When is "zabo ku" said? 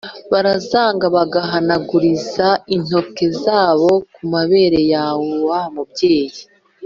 3.43-4.21